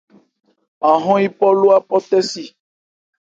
[0.87, 2.43] An hɔ́n yípɔ ló áphɔtɛ́si.